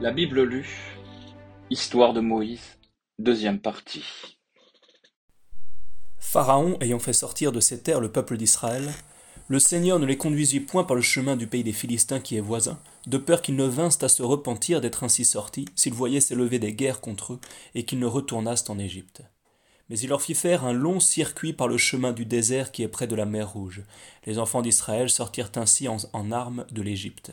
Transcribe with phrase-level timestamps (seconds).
[0.00, 0.66] La Bible lue,
[1.68, 2.78] Histoire de Moïse,
[3.18, 4.02] deuxième partie.
[6.18, 8.90] Pharaon ayant fait sortir de ses terres le peuple d'Israël,
[9.48, 12.40] le Seigneur ne les conduisit point par le chemin du pays des Philistins qui est
[12.40, 16.58] voisin, de peur qu'ils ne vinssent à se repentir d'être ainsi sortis, s'ils voyaient s'élever
[16.58, 17.40] des guerres contre eux,
[17.74, 19.20] et qu'ils ne retournassent en Égypte.
[19.90, 22.88] Mais il leur fit faire un long circuit par le chemin du désert qui est
[22.88, 23.82] près de la mer Rouge.
[24.24, 27.32] Les enfants d'Israël sortirent ainsi en, en armes de l'Égypte.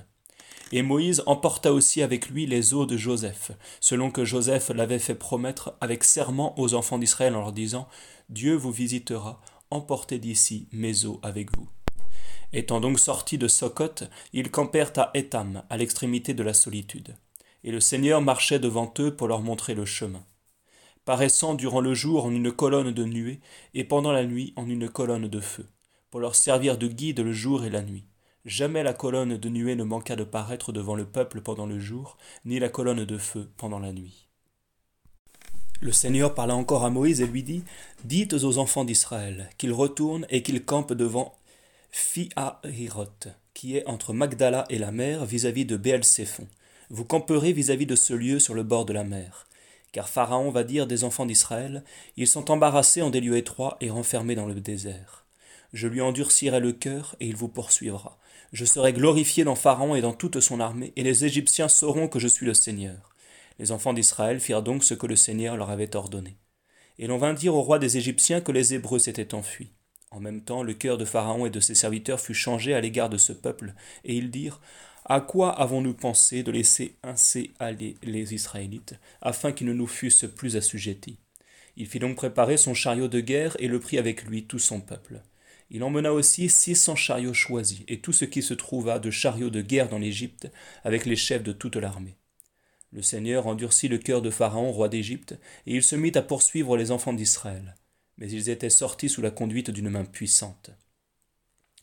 [0.71, 5.15] Et Moïse emporta aussi avec lui les eaux de Joseph, selon que Joseph l'avait fait
[5.15, 7.87] promettre avec serment aux enfants d'Israël en leur disant
[8.29, 11.69] Dieu vous visitera, emportez d'ici mes eaux avec vous.
[12.51, 17.15] Étant donc sortis de Socotte, ils campèrent à Étam, à l'extrémité de la solitude.
[17.63, 20.23] Et le Seigneur marchait devant eux pour leur montrer le chemin.
[21.05, 23.39] Paraissant durant le jour en une colonne de nuée,
[23.73, 25.65] et pendant la nuit en une colonne de feu,
[26.09, 28.05] pour leur servir de guide le jour et la nuit.
[28.47, 32.17] Jamais la colonne de nuée ne manqua de paraître devant le peuple pendant le jour,
[32.45, 34.29] ni la colonne de feu pendant la nuit.
[35.81, 37.65] Le Seigneur parla encore à Moïse et lui dit
[38.05, 41.35] Dites aux enfants d'Israël qu'ils retournent et qu'ils campent devant
[41.91, 46.47] Phihahirot, qui est entre Magdala et la mer vis-à-vis de Béel-Séphon.
[46.89, 49.49] Vous camperez vis-à-vis de ce lieu sur le bord de la mer.
[49.91, 51.83] Car Pharaon va dire des enfants d'Israël
[52.15, 55.25] Ils sont embarrassés en des lieux étroits et renfermés dans le désert.
[55.73, 58.17] Je lui endurcirai le cœur et il vous poursuivra.
[58.53, 62.19] Je serai glorifié dans Pharaon et dans toute son armée, et les Égyptiens sauront que
[62.19, 63.13] je suis le Seigneur.
[63.59, 66.37] Les enfants d'Israël firent donc ce que le Seigneur leur avait ordonné.
[66.97, 69.71] Et l'on vint dire au roi des Égyptiens que les Hébreux s'étaient enfuis.
[70.11, 73.09] En même temps, le cœur de Pharaon et de ses serviteurs fut changé à l'égard
[73.09, 73.73] de ce peuple,
[74.05, 74.61] et ils dirent
[75.05, 80.25] À quoi avons-nous pensé de laisser ainsi aller les Israélites, afin qu'ils ne nous fussent
[80.35, 81.19] plus assujettis?
[81.75, 84.79] Il fit donc préparer son chariot de guerre et le prit avec lui tout son
[84.79, 85.21] peuple.
[85.69, 89.49] Il emmena aussi six cents chariots choisis, et tout ce qui se trouva de chariots
[89.49, 90.49] de guerre dans l'Égypte,
[90.83, 92.17] avec les chefs de toute l'armée.
[92.93, 96.77] Le Seigneur endurcit le cœur de Pharaon, roi d'Égypte, et il se mit à poursuivre
[96.77, 97.75] les enfants d'Israël.
[98.17, 100.71] Mais ils étaient sortis sous la conduite d'une main puissante.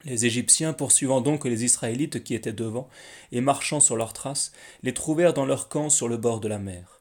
[0.04, 2.88] Les Égyptiens, poursuivant donc les Israélites qui étaient devant,
[3.32, 6.58] et marchant sur leurs traces, les trouvèrent dans leur camp sur le bord de la
[6.58, 6.93] mer.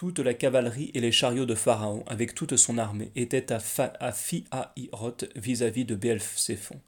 [0.00, 3.58] Toute la cavalerie et les chariots de Pharaon, avec toute son armée, étaient à,
[4.00, 4.14] à
[5.36, 6.80] vis-à-vis de Béel-Séphon.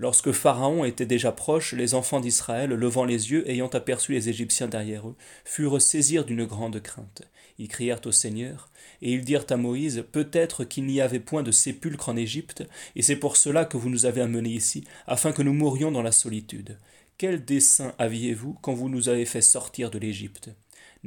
[0.00, 4.66] Lorsque Pharaon était déjà proche, les enfants d'Israël, levant les yeux, ayant aperçu les Égyptiens
[4.66, 5.14] derrière eux,
[5.44, 7.22] furent saisis d'une grande crainte.
[7.56, 8.68] Ils crièrent au Seigneur,
[9.00, 12.64] et ils dirent à Moïse, Peut-être qu'il n'y avait point de sépulcre en Égypte,
[12.96, 16.02] et c'est pour cela que vous nous avez amenés ici, afin que nous mourions dans
[16.02, 16.78] la solitude.
[17.16, 20.50] Quel dessein aviez-vous quand vous nous avez fait sortir de l'Égypte?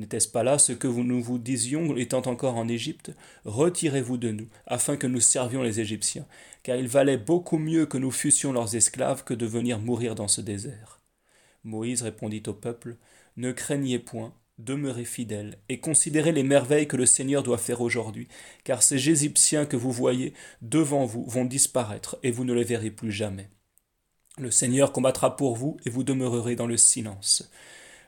[0.01, 3.11] N'était-ce pas là ce que nous vous disions étant encore en Égypte?
[3.45, 6.25] Retirez-vous de nous, afin que nous servions les Égyptiens,
[6.63, 10.27] car il valait beaucoup mieux que nous fussions leurs esclaves que de venir mourir dans
[10.27, 11.01] ce désert.
[11.63, 12.97] Moïse répondit au peuple
[13.37, 18.27] Ne craignez point, demeurez fidèles, et considérez les merveilles que le Seigneur doit faire aujourd'hui,
[18.63, 20.33] car ces Égyptiens que vous voyez
[20.63, 23.51] devant vous vont disparaître, et vous ne les verrez plus jamais.
[24.39, 27.51] Le Seigneur combattra pour vous, et vous demeurerez dans le silence.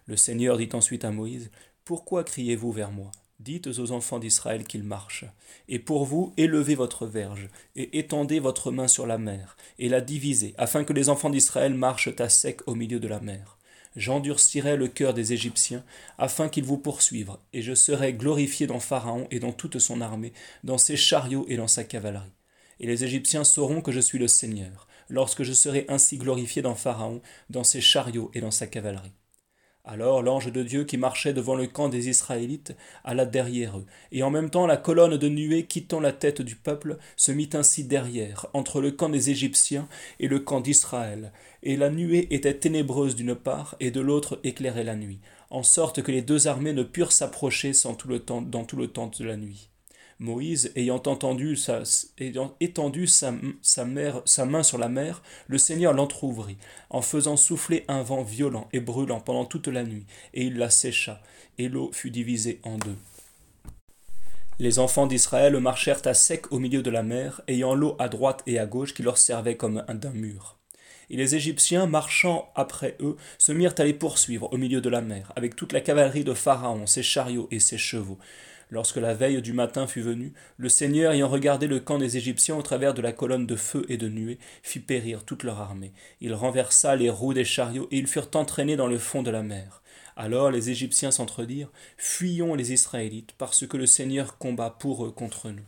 [0.07, 1.51] Le Seigneur dit ensuite à Moïse
[1.85, 3.11] pourquoi criez-vous vers moi?
[3.39, 5.25] Dites aux enfants d'Israël qu'ils marchent.
[5.67, 9.99] Et pour vous, élevez votre verge, et étendez votre main sur la mer, et la
[9.99, 13.57] divisez, afin que les enfants d'Israël marchent à sec au milieu de la mer.
[13.97, 15.83] J'endurcirai le cœur des Égyptiens,
[16.17, 20.31] afin qu'ils vous poursuivent, et je serai glorifié dans Pharaon et dans toute son armée,
[20.63, 22.31] dans ses chariots et dans sa cavalerie.
[22.79, 26.75] Et les Égyptiens sauront que je suis le Seigneur, lorsque je serai ainsi glorifié dans
[26.75, 29.11] Pharaon, dans ses chariots et dans sa cavalerie.
[29.85, 32.73] Alors l'ange de Dieu qui marchait devant le camp des Israélites
[33.03, 36.55] alla derrière eux, et en même temps la colonne de nuée quittant la tête du
[36.55, 39.89] peuple se mit ainsi derrière, entre le camp des Égyptiens
[40.21, 41.33] et le camp d'Israël,
[41.63, 46.01] et la nuée était ténébreuse d'une part, et de l'autre éclairait la nuit, en sorte
[46.01, 48.07] que les deux armées ne purent s'approcher dans tout
[48.77, 49.72] le temps de la nuit.
[50.23, 51.83] Moïse, ayant, étendu sa,
[53.61, 53.85] sa,
[54.25, 56.57] sa, main sur la mer, le Seigneur l'entr'ouvrit,
[56.89, 60.69] en faisant souffler un vent violent et brûlant pendant toute la nuit, et il la
[60.69, 61.21] sécha,
[61.57, 62.95] et l'eau fut divisée en deux.
[64.59, 68.43] Les enfants d'Israël marchèrent à sec au milieu de la mer, ayant l'eau à droite
[68.47, 70.57] et à gauche qui leur servait comme d'un mur.
[71.09, 75.01] Et les Égyptiens, marchant après eux, se mirent à les poursuivre au milieu de la
[75.01, 78.17] mer, avec toute la cavalerie de Pharaon, ses chariots et ses chevaux.
[78.73, 82.55] Lorsque la veille du matin fut venue, le Seigneur, ayant regardé le camp des Égyptiens
[82.55, 85.93] au travers de la colonne de feu et de nuée, fit périr toute leur armée.
[86.21, 89.43] Il renversa les roues des chariots, et ils furent entraînés dans le fond de la
[89.43, 89.83] mer.
[90.15, 95.51] Alors les Égyptiens s'entredirent, Fuyons les Israélites, parce que le Seigneur combat pour eux contre
[95.51, 95.67] nous.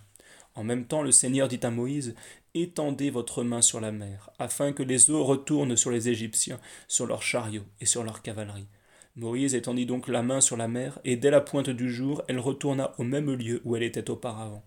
[0.56, 2.16] En même temps, le Seigneur dit à Moïse,
[2.56, 7.06] Étendez votre main sur la mer, afin que les eaux retournent sur les Égyptiens, sur
[7.06, 8.66] leurs chariots et sur leur cavalerie.
[9.16, 12.40] Moïse étendit donc la main sur la mer, et dès la pointe du jour, elle
[12.40, 14.64] retourna au même lieu où elle était auparavant.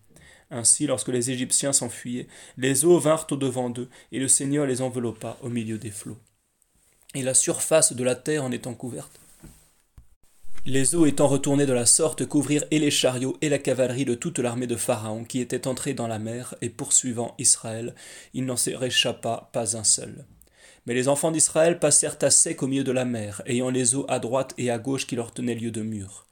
[0.51, 5.37] Ainsi, lorsque les Égyptiens s'enfuyaient, les eaux vinrent au-devant d'eux, et le Seigneur les enveloppa
[5.43, 6.17] au milieu des flots.
[7.15, 9.21] Et la surface de la terre en étant couverte,
[10.69, 14.15] les eaux étant retournées de la sorte couvrirent et les chariots et la cavalerie de
[14.15, 17.95] toute l'armée de Pharaon qui était entrée dans la mer et poursuivant Israël,
[18.35, 20.27] il n'en réchappa pas un seul.
[20.87, 24.07] Mais les enfants d'Israël passèrent à sec au milieu de la mer, ayant les eaux
[24.09, 26.27] à droite et à gauche qui leur tenaient lieu de mur.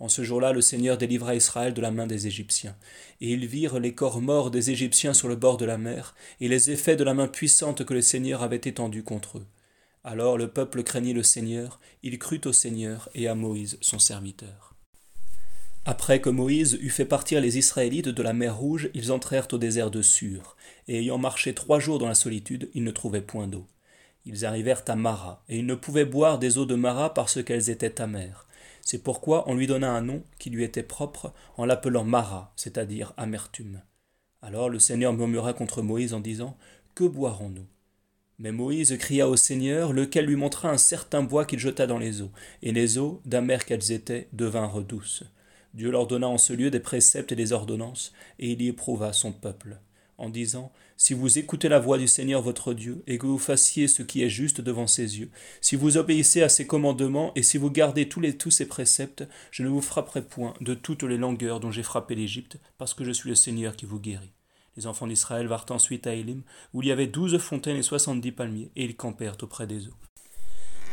[0.00, 2.74] En ce jour-là, le Seigneur délivra Israël de la main des Égyptiens.
[3.20, 6.48] Et ils virent les corps morts des Égyptiens sur le bord de la mer, et
[6.48, 9.46] les effets de la main puissante que le Seigneur avait étendue contre eux.
[10.04, 14.74] Alors le peuple craignit le Seigneur, il crut au Seigneur et à Moïse son serviteur.
[15.84, 19.58] Après que Moïse eut fait partir les Israélites de la mer Rouge, ils entrèrent au
[19.58, 20.56] désert de Sur,
[20.88, 23.66] et ayant marché trois jours dans la solitude, ils ne trouvaient point d'eau.
[24.24, 27.70] Ils arrivèrent à Mara, et ils ne pouvaient boire des eaux de Mara parce qu'elles
[27.70, 28.46] étaient amères.
[28.80, 33.12] C'est pourquoi on lui donna un nom qui lui était propre, en l'appelant Mara, c'est-à-dire
[33.16, 33.82] amertume.
[34.40, 36.56] Alors le Seigneur murmura contre Moïse en disant
[36.94, 37.66] Que boirons-nous?
[38.38, 42.22] Mais Moïse cria au Seigneur, lequel lui montra un certain bois qu'il jeta dans les
[42.22, 42.32] eaux,
[42.62, 45.24] et les eaux, d'amères qu'elles étaient, devinrent douces.
[45.74, 49.12] Dieu leur donna en ce lieu des préceptes et des ordonnances, et il y éprouva
[49.12, 49.78] son peuple
[50.22, 53.88] en disant Si vous écoutez la voix du Seigneur votre Dieu, et que vous fassiez
[53.88, 55.30] ce qui est juste devant ses yeux,
[55.60, 59.24] si vous obéissez à ses commandements, et si vous gardez tous, les, tous ses préceptes,
[59.50, 63.04] je ne vous frapperai point de toutes les langueurs dont j'ai frappé l'Égypte, parce que
[63.04, 64.32] je suis le Seigneur qui vous guérit.
[64.76, 66.42] Les enfants d'Israël vinrent ensuite à Élim,
[66.72, 69.96] où il y avait douze fontaines et soixante-dix palmiers, et ils campèrent auprès des eaux.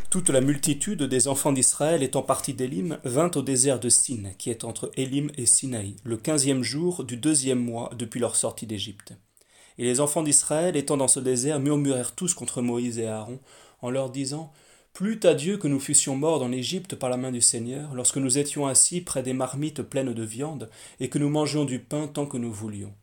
[0.09, 4.49] Toute la multitude des enfants d'Israël étant partie d'Élim vint au désert de Sin, qui
[4.49, 9.13] est entre Élim et Sinaï, le quinzième jour du deuxième mois depuis leur sortie d'Égypte.
[9.79, 13.39] Et les enfants d'Israël étant dans ce désert murmurèrent tous contre Moïse et Aaron,
[13.81, 14.51] en leur disant
[14.91, 18.17] Plût à Dieu que nous fussions morts dans l'Égypte par la main du Seigneur, lorsque
[18.17, 22.07] nous étions assis près des marmites pleines de viande, et que nous mangions du pain
[22.07, 22.93] tant que nous voulions.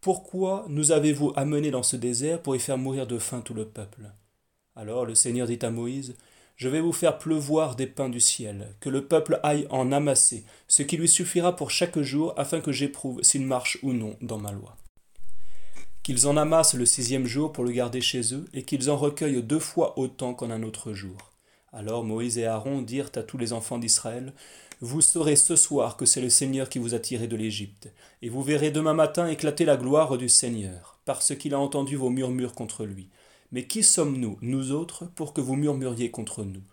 [0.00, 3.64] Pourquoi nous avez-vous amenés dans ce désert pour y faire mourir de faim tout le
[3.64, 4.02] peuple?
[4.76, 6.14] Alors le Seigneur dit à Moïse
[6.54, 10.44] je vais vous faire pleuvoir des pains du ciel, que le peuple aille en amasser,
[10.68, 14.38] ce qui lui suffira pour chaque jour, afin que j'éprouve s'il marche ou non dans
[14.38, 14.76] ma loi.
[16.04, 19.42] Qu'ils en amassent le sixième jour pour le garder chez eux, et qu'ils en recueillent
[19.42, 21.32] deux fois autant qu'en un autre jour.
[21.72, 24.34] Alors Moïse et Aaron dirent à tous les enfants d'Israël,
[24.82, 27.90] Vous saurez ce soir que c'est le Seigneur qui vous a tiré de l'Égypte,
[28.20, 32.10] et vous verrez demain matin éclater la gloire du Seigneur, parce qu'il a entendu vos
[32.10, 33.08] murmures contre lui.
[33.50, 36.64] Mais qui sommes-nous, nous autres, pour que vous murmuriez contre nous?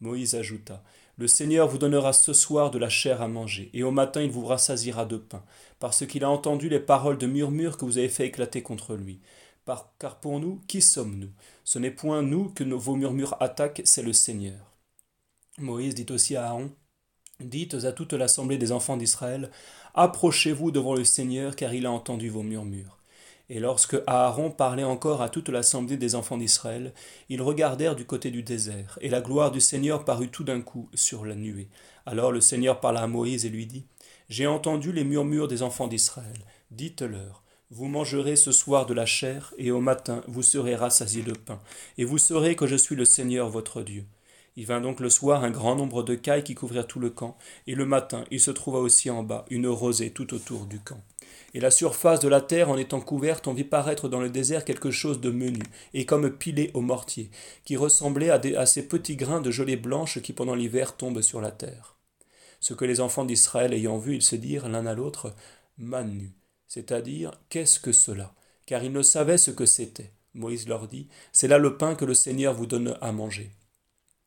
[0.00, 0.82] Moïse ajouta
[1.20, 4.30] Le Seigneur vous donnera ce soir de la chair à manger, et au matin il
[4.30, 5.44] vous rassasira de pain,
[5.78, 9.20] parce qu'il a entendu les paroles de murmure que vous avez fait éclater contre lui.
[9.98, 11.28] car pour nous, qui sommes-nous?
[11.62, 14.72] Ce n'est point nous que nos, vos murmures attaquent, c'est le Seigneur.
[15.58, 16.70] Moïse dit aussi à Aaron
[17.38, 19.50] Dites à toute l'assemblée des enfants d'Israël
[19.92, 22.99] Approchez-vous devant le Seigneur, car il a entendu vos murmures.
[23.52, 26.94] Et lorsque Aaron parlait encore à toute l'assemblée des enfants d'Israël,
[27.28, 30.88] ils regardèrent du côté du désert, et la gloire du Seigneur parut tout d'un coup
[30.94, 31.68] sur la nuée.
[32.06, 33.86] Alors le Seigneur parla à Moïse et lui dit
[34.28, 36.38] J'ai entendu les murmures des enfants d'Israël.
[36.70, 37.42] Dites-leur
[37.72, 41.60] Vous mangerez ce soir de la chair, et au matin vous serez rassasiés de pain,
[41.98, 44.06] et vous saurez que je suis le Seigneur votre Dieu.
[44.54, 47.36] Il vint donc le soir un grand nombre de cailles qui couvrirent tout le camp,
[47.66, 51.02] et le matin il se trouva aussi en bas une rosée tout autour du camp.
[51.54, 54.64] Et la surface de la terre en étant couverte, on vit paraître dans le désert
[54.64, 55.62] quelque chose de menu,
[55.94, 57.30] et comme pilé au mortier,
[57.64, 61.50] qui ressemblait à, ces petits grains de gelée blanche qui pendant l'hiver tombent sur la
[61.50, 61.96] terre.
[62.60, 65.34] Ce que les enfants d'Israël ayant vu, ils se dirent l'un à l'autre
[65.78, 66.32] Manu,
[66.68, 68.34] c'est-à-dire qu'est-ce que cela?
[68.66, 70.12] Car ils ne savaient ce que c'était.
[70.34, 73.50] Moïse leur dit C'est là le pain que le Seigneur vous donne à manger.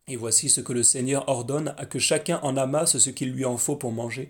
[0.07, 3.45] Et voici ce que le Seigneur ordonne à que chacun en amasse ce qu'il lui
[3.45, 4.29] en faut pour manger,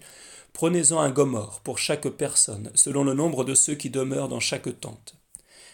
[0.53, 4.79] Prenez-en un gomorre pour chaque personne, selon le nombre de ceux qui demeurent dans chaque
[4.79, 5.15] tente.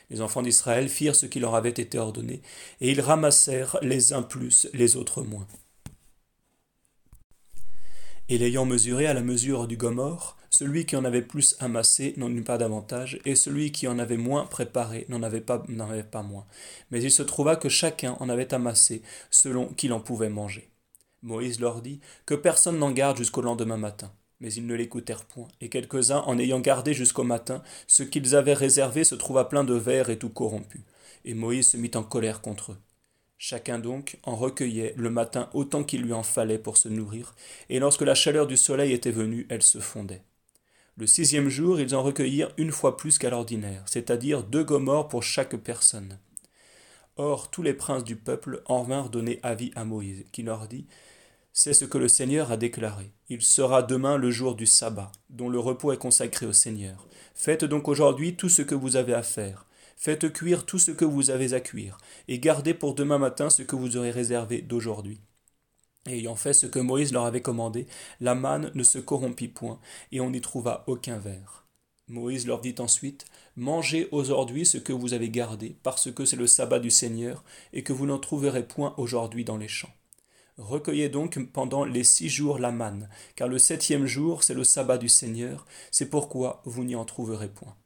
[0.09, 2.41] Les enfants d'Israël firent ce qui leur avait été ordonné,
[2.79, 5.47] et ils ramassèrent les uns plus, les autres moins.
[8.29, 12.33] Et l'ayant mesuré à la mesure du gomorre, celui qui en avait plus amassé n'en
[12.33, 16.23] eut pas davantage, et celui qui en avait moins préparé n'en avait n'en avait pas
[16.23, 16.47] moins.
[16.89, 20.69] Mais il se trouva que chacun en avait amassé selon qu'il en pouvait manger.
[21.21, 24.11] Moïse leur dit Que personne n'en garde jusqu'au lendemain matin.
[24.39, 28.53] Mais ils ne l'écoutèrent point, et quelques-uns, en ayant gardé jusqu'au matin, ce qu'ils avaient
[28.53, 30.81] réservé se trouva plein de verre et tout corrompu.
[31.25, 32.77] Et Moïse se mit en colère contre eux.
[33.37, 37.35] Chacun donc en recueillait le matin autant qu'il lui en fallait pour se nourrir,
[37.69, 40.23] et lorsque la chaleur du soleil était venue, elle se fondait.
[40.97, 45.23] Le sixième jour, ils en recueillirent une fois plus qu'à l'ordinaire, c'est-à-dire deux gomorres pour
[45.23, 46.19] chaque personne.
[47.15, 50.85] Or tous les princes du peuple en vinrent donner avis à Moïse, qui leur dit
[51.61, 53.11] C'est ce que le Seigneur a déclaré.
[53.27, 57.05] Il sera demain le jour du sabbat, dont le repos est consacré au Seigneur.
[57.35, 59.65] Faites donc aujourd'hui tout ce que vous avez à faire.
[59.97, 61.97] Faites cuire tout ce que vous avez à cuire,
[62.29, 65.19] et gardez pour demain matin ce que vous aurez réservé d'aujourd'hui.
[66.05, 67.87] ayant fait ce que Moïse leur avait commandé,
[68.21, 69.81] la manne ne se corrompit point,
[70.13, 71.65] et on n'y trouva aucun verre.
[72.07, 73.25] Moïse leur dit ensuite,
[73.57, 77.83] Mangez aujourd'hui ce que vous avez gardé, parce que c'est le sabbat du Seigneur, et
[77.83, 79.93] que vous n'en trouverez point aujourd'hui dans les champs.
[80.59, 84.97] Recueillez donc pendant les six jours la manne, car le septième jour c'est le sabbat
[84.97, 87.77] du Seigneur, c'est pourquoi vous n'y en trouverez point.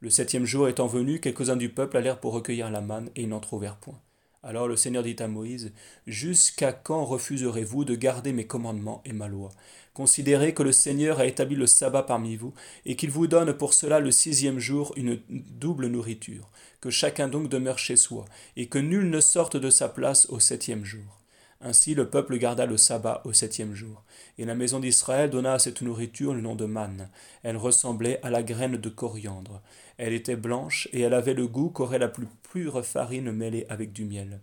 [0.00, 3.28] Le septième jour étant venu, quelques-uns du peuple allèrent pour recueillir la manne, et ils
[3.28, 4.00] n'en trouvèrent point.
[4.42, 5.72] Alors le Seigneur dit à Moïse,
[6.04, 9.50] Jusqu'à quand refuserez-vous de garder mes commandements et ma loi?
[9.94, 12.54] Considérez que le Seigneur a établi le sabbat parmi vous,
[12.86, 16.50] et qu'il vous donne pour cela le sixième jour une double nourriture,
[16.80, 18.24] que chacun donc demeure chez soi,
[18.56, 21.19] et que nul ne sorte de sa place au septième jour.
[21.62, 24.02] Ainsi le peuple garda le sabbat au septième jour.
[24.38, 27.10] Et la maison d'Israël donna à cette nourriture le nom de manne.
[27.42, 29.60] Elle ressemblait à la graine de coriandre.
[29.98, 33.92] Elle était blanche et elle avait le goût qu'aurait la plus pure farine mêlée avec
[33.92, 34.40] du miel.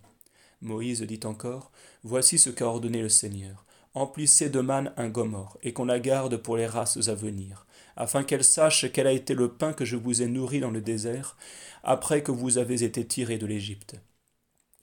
[0.61, 1.71] Moïse dit encore
[2.03, 3.65] Voici ce qu'a ordonné le Seigneur.
[3.95, 8.23] Emplissez de manne un gomorre, et qu'on la garde pour les races à venir, afin
[8.23, 11.35] qu'elle sache quel a été le pain que je vous ai nourri dans le désert,
[11.83, 13.95] après que vous avez été tirés de l'Égypte.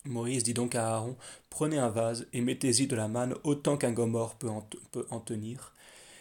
[0.06, 1.16] Moïse dit donc à Aaron
[1.49, 4.50] Prenez un vase et mettez-y de la manne autant qu'un gomorre peut
[5.11, 5.73] en, tenir,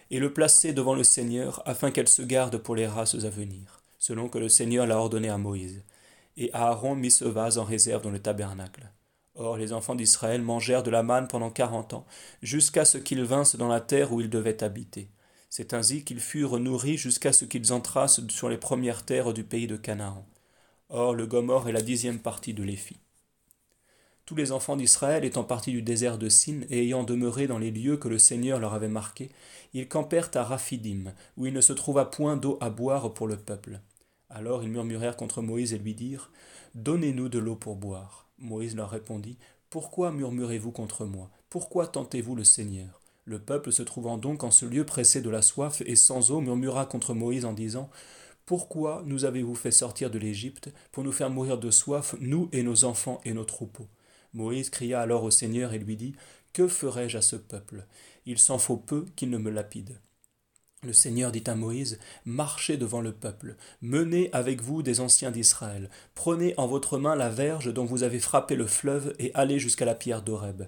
[0.10, 3.82] et le placez devant le Seigneur afin qu'elle se garde pour les races à venir,
[4.00, 5.84] selon que le Seigneur l'a ordonné à Moïse.
[6.38, 8.90] Et Aaron mit ce vase en réserve dans le tabernacle.
[9.36, 12.06] Or les enfants d'Israël mangèrent de la manne pendant quarante ans,
[12.42, 15.10] jusqu'à ce qu'ils vinssent dans la terre où ils devaient habiter.
[15.50, 19.68] C'est ainsi qu'ils furent nourris jusqu'à ce qu'ils entrassent sur les premières terres du pays
[19.68, 20.26] de Canaan.
[20.90, 22.98] Or le Gomorre est la dixième partie de l'Éphi.
[24.26, 27.72] Tous les enfants d'Israël étant partis du désert de Sin et ayant demeuré dans les
[27.72, 29.30] lieux que le Seigneur leur avait marqués,
[29.74, 33.36] ils campèrent à Raphidim, où il ne se trouva point d'eau à boire pour le
[33.36, 33.82] peuple.
[34.30, 36.32] Alors ils murmurèrent contre Moïse et lui dirent
[36.74, 38.30] Donnez-nous de l'eau pour boire.
[38.38, 39.38] Moïse leur répondit
[39.70, 41.30] Pourquoi murmurez-vous contre moi?
[41.50, 43.02] Pourquoi tentez-vous le Seigneur?
[43.26, 46.40] Le peuple se trouvant donc en ce lieu pressé de la soif et sans eau
[46.40, 47.90] murmura contre Moïse en disant
[48.46, 52.64] Pourquoi nous avez-vous fait sortir de l'Égypte pour nous faire mourir de soif, nous et
[52.64, 53.90] nos enfants et nos troupeaux?
[54.34, 56.16] Moïse cria alors au Seigneur et lui dit
[56.54, 57.86] Que ferai-je à ce peuple?
[58.26, 60.00] Il s'en faut peu qu'il ne me lapide.
[60.84, 65.90] Le Seigneur dit à Moïse, Marchez devant le peuple, menez avec vous des anciens d'Israël,
[66.14, 69.86] prenez en votre main la verge dont vous avez frappé le fleuve et allez jusqu'à
[69.86, 70.64] la pierre d'Horeb.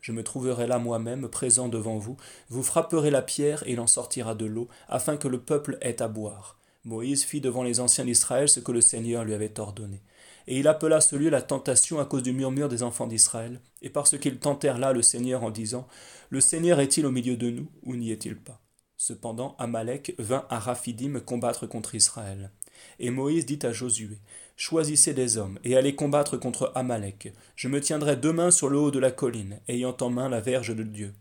[0.00, 2.16] Je me trouverai là moi-même, présent devant vous,
[2.48, 6.02] vous frapperez la pierre et il en sortira de l'eau, afin que le peuple ait
[6.02, 6.58] à boire.
[6.84, 10.02] Moïse fit devant les anciens d'Israël ce que le Seigneur lui avait ordonné.
[10.46, 13.90] Et il appela ce lieu la tentation à cause du murmure des enfants d'Israël, et
[13.90, 15.86] parce qu'ils tentèrent là le Seigneur en disant
[16.30, 18.60] Le Seigneur est-il au milieu de nous, ou n'y est-il pas?
[18.96, 22.50] Cependant, Amalek vint à Raphidim combattre contre Israël.
[22.98, 24.18] Et Moïse dit à Josué
[24.56, 27.32] Choisissez des hommes et allez combattre contre Amalek.
[27.56, 30.76] Je me tiendrai demain sur le haut de la colline, ayant en main la verge
[30.76, 31.14] de Dieu.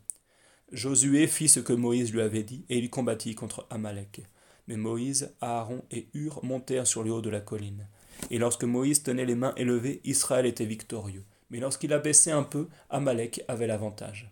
[0.74, 4.24] Josué fit ce que Moïse lui avait dit, et il combattit contre Amalek.
[4.68, 7.88] Mais Moïse, Aaron et Hur montèrent sur le haut de la colline.
[8.32, 11.24] Et lorsque Moïse tenait les mains élevées, Israël était victorieux.
[11.50, 14.32] Mais lorsqu'il abaissait un peu, Amalek avait l'avantage.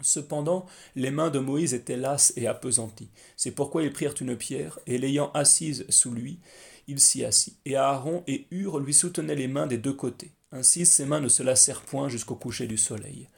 [0.00, 0.66] Cependant,
[0.96, 3.10] les mains de Moïse étaient lasses et appesanties.
[3.36, 6.40] C'est pourquoi ils prirent une pierre, et l'ayant assise sous lui,
[6.88, 7.58] il s'y assit.
[7.64, 10.32] Et Aaron et Hur lui soutenaient les mains des deux côtés.
[10.50, 13.28] Ainsi ses mains ne se lassèrent point jusqu'au coucher du soleil.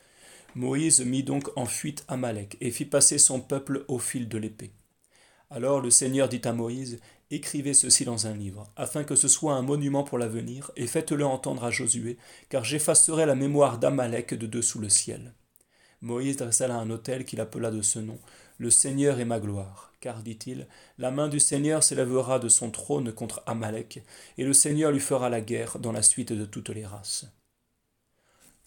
[0.55, 4.73] Moïse mit donc en fuite Amalek, et fit passer son peuple au fil de l'épée.
[5.51, 9.55] Alors le Seigneur dit à Moïse, Écrivez ceci dans un livre, afin que ce soit
[9.55, 14.47] un monument pour l'avenir, et faites-le entendre à Josué, car j'effacerai la mémoire d'Amalek de
[14.47, 15.35] dessous le ciel.
[16.03, 18.19] Moïse dressa là un autel qu'il appela de ce nom,
[18.59, 23.13] Le Seigneur est ma gloire, car, dit-il, la main du Seigneur s'élèvera de son trône
[23.13, 24.03] contre Amalek,
[24.37, 27.27] et le Seigneur lui fera la guerre dans la suite de toutes les races.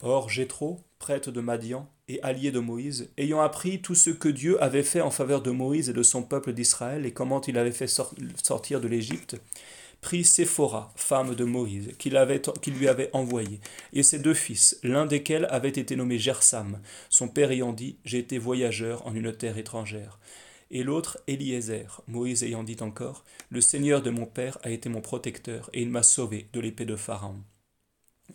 [0.01, 4.61] Or Jéthro, prêtre de Madian et allié de Moïse, ayant appris tout ce que Dieu
[4.63, 7.71] avait fait en faveur de Moïse et de son peuple d'Israël, et comment il avait
[7.71, 9.37] fait sortir de l'Égypte,
[10.01, 12.13] prit Séphora, femme de Moïse, qu'il
[12.73, 13.59] lui avait envoyée,
[13.93, 18.19] et ses deux fils, l'un desquels avait été nommé Gersam, son père ayant dit J'ai
[18.19, 20.19] été voyageur en une terre étrangère.
[20.69, 25.01] Et l'autre, Eliezer, Moïse ayant dit encore Le Seigneur de mon père a été mon
[25.01, 27.41] protecteur, et il m'a sauvé de l'épée de Pharaon.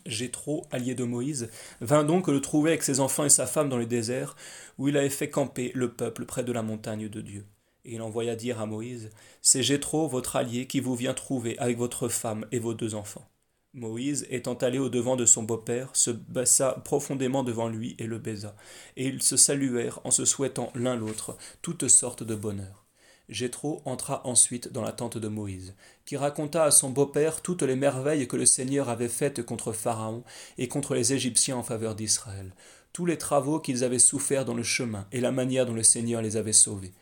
[0.05, 1.49] Jéthro, allié de Moïse,
[1.81, 4.35] vint donc le trouver avec ses enfants et sa femme dans le désert,
[4.77, 7.45] où il avait fait camper le peuple près de la montagne de Dieu.
[7.85, 9.09] Et il envoya dire à Moïse,
[9.41, 13.27] C'est Jéthro, votre allié, qui vous vient trouver avec votre femme et vos deux enfants.
[13.73, 18.19] Moïse, étant allé au devant de son beau-père, se baissa profondément devant lui et le
[18.19, 18.55] baisa,
[18.95, 22.82] et ils se saluèrent en se souhaitant l'un l'autre toutes sortes de bonheur.
[23.29, 25.75] Jéthro entra ensuite dans la tente de Moïse,
[26.05, 30.23] qui raconta à son beau-père toutes les merveilles que le Seigneur avait faites contre Pharaon
[30.57, 32.53] et contre les Égyptiens en faveur d'Israël,
[32.91, 36.21] tous les travaux qu'ils avaient soufferts dans le chemin et la manière dont le Seigneur
[36.21, 36.93] les avait sauvés.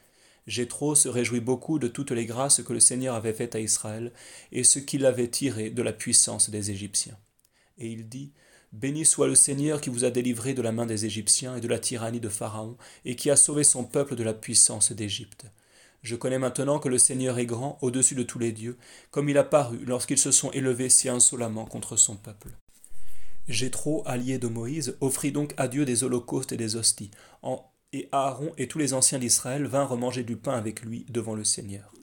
[0.47, 4.11] Jéthro se réjouit beaucoup de toutes les grâces que le Seigneur avait faites à Israël
[4.51, 7.17] et ce qu'il avait tiré de la puissance des Égyptiens.
[7.77, 8.31] Et il dit
[8.71, 11.67] Béni soit le Seigneur qui vous a délivré de la main des Égyptiens et de
[11.67, 15.45] la tyrannie de Pharaon, et qui a sauvé son peuple de la puissance d'Égypte.
[16.01, 18.77] Je connais maintenant que le Seigneur est grand au-dessus de tous les dieux,
[19.11, 22.49] comme il a paru lorsqu'ils se sont élevés si insolemment contre son peuple.
[23.47, 27.11] Jéthro, allié de Moïse, offrit donc à Dieu des holocaustes et des hosties,
[27.93, 31.43] et Aaron et tous les anciens d'Israël vinrent manger du pain avec lui devant le
[31.43, 31.93] Seigneur.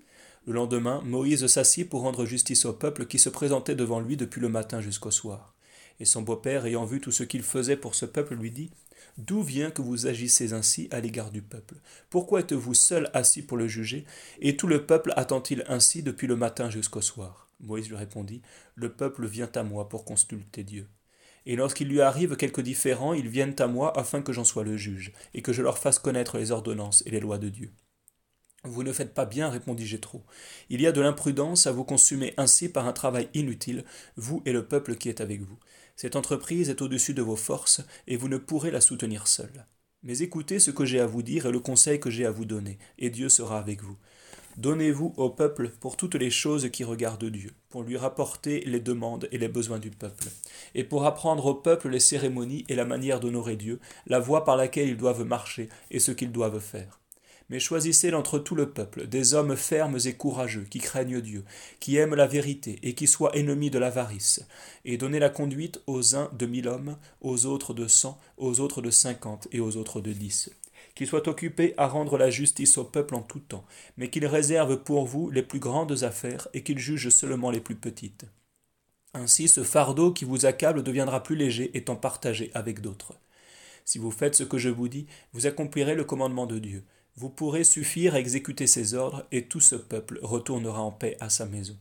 [0.47, 4.41] Le lendemain, Moïse s'assit pour rendre justice au peuple qui se présentait devant lui depuis
[4.41, 5.55] le matin jusqu'au soir.
[6.01, 8.71] Et son beau-père, ayant vu tout ce qu'il faisait pour ce peuple, lui dit
[9.17, 11.77] D'où vient que vous agissez ainsi à l'égard du peuple?
[12.11, 14.05] Pourquoi êtes-vous seul assis pour le juger?
[14.41, 17.49] Et tout le peuple attend-il ainsi depuis le matin jusqu'au soir?
[17.61, 18.43] Moïse lui répondit
[18.75, 20.87] Le peuple vient à moi pour consulter Dieu.
[21.47, 24.77] Et lorsqu'il lui arrive quelque différend, ils viennent à moi afin que j'en sois le
[24.77, 27.73] juge, et que je leur fasse connaître les ordonnances et les lois de Dieu.
[28.65, 30.25] Vous ne faites pas bien, répondit Jéthro.
[30.69, 33.85] Il y a de l'imprudence à vous consumer ainsi par un travail inutile,
[34.17, 35.59] vous et le peuple qui est avec vous.
[35.95, 39.67] Cette entreprise est au-dessus de vos forces, et vous ne pourrez la soutenir seul.
[40.03, 42.45] Mais écoutez ce que j'ai à vous dire et le conseil que j'ai à vous
[42.45, 43.97] donner, et Dieu sera avec vous.
[44.57, 49.29] Donnez-vous au peuple pour toutes les choses qui regardent Dieu, pour lui rapporter les demandes
[49.31, 50.29] et les besoins du peuple,
[50.75, 54.57] et pour apprendre au peuple les cérémonies et la manière d'honorer Dieu, la voie par
[54.57, 56.98] laquelle ils doivent marcher et ce qu'ils doivent faire.
[57.49, 61.45] Mais choisissez d'entre tout le peuple des hommes fermes et courageux, qui craignent Dieu,
[61.81, 64.45] qui aiment la vérité et qui soient ennemis de l'avarice,
[64.85, 68.83] et donnez la conduite aux uns de mille hommes, aux autres de cent, aux autres
[68.83, 70.51] de cinquante et aux autres de dix
[70.99, 73.65] qu'il soit occupé à rendre la justice au peuple en tout temps,
[73.97, 77.77] mais qu'il réserve pour vous les plus grandes affaires et qu'il juge seulement les plus
[77.77, 78.25] petites.
[79.15, 83.15] Ainsi ce fardeau qui vous accable deviendra plus léger étant partagé avec d'autres.
[83.85, 86.85] Si vous faites ce que je vous dis, vous accomplirez le commandement de Dieu.
[87.21, 91.29] Vous pourrez suffire à exécuter ses ordres, et tout ce peuple retournera en paix à
[91.29, 91.77] sa maison.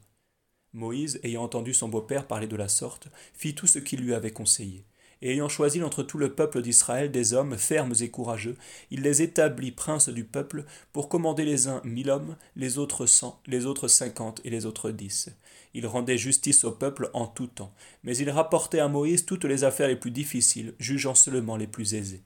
[0.73, 4.31] Moïse, ayant entendu son beau-père parler de la sorte, fit tout ce qu'il lui avait
[4.31, 4.83] conseillé
[5.21, 8.55] et ayant choisi entre tout le peuple d'Israël des hommes fermes et courageux,
[8.91, 13.39] il les établit princes du peuple pour commander les uns mille hommes, les autres cent,
[13.47, 15.29] les autres cinquante et les autres dix.
[15.73, 17.73] Il rendait justice au peuple en tout temps,
[18.03, 21.93] mais il rapportait à Moïse toutes les affaires les plus difficiles, jugeant seulement les plus
[21.93, 22.23] aisées.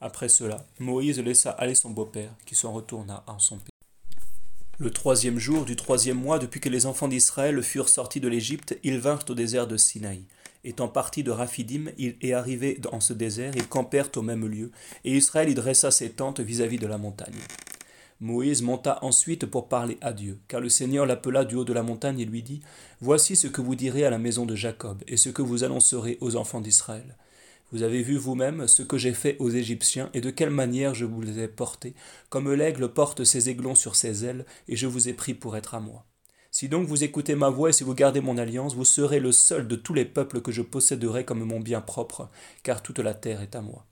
[0.00, 3.70] Après cela, Moïse laissa aller son beau-père, qui s'en retourna en son pays.
[4.78, 8.78] Le troisième jour du troisième mois depuis que les enfants d'Israël furent sortis de l'Égypte,
[8.82, 10.24] ils vinrent au désert de Sinaï.
[10.64, 14.70] Étant partis de Raphidim et arrivés dans ce désert, ils campèrent au même lieu,
[15.04, 17.38] et Israël y dressa ses tentes vis-à-vis de la montagne.
[18.20, 21.82] Moïse monta ensuite pour parler à Dieu, car le Seigneur l'appela du haut de la
[21.82, 22.62] montagne et lui dit
[23.00, 26.16] Voici ce que vous direz à la maison de Jacob, et ce que vous annoncerez
[26.20, 27.16] aux enfants d'Israël.
[27.72, 31.04] Vous avez vu vous-même ce que j'ai fait aux Égyptiens et de quelle manière je
[31.04, 31.94] vous les ai portés,
[32.28, 35.74] comme l'aigle porte ses aiglons sur ses ailes, et je vous ai pris pour être
[35.74, 36.04] à moi.
[36.52, 39.32] Si donc vous écoutez ma voix et si vous gardez mon alliance, vous serez le
[39.32, 42.30] seul de tous les peuples que je posséderai comme mon bien propre,
[42.62, 43.84] car toute la terre est à moi.